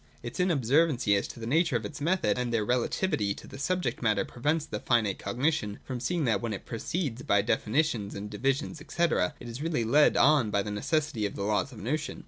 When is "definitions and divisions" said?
7.39-8.79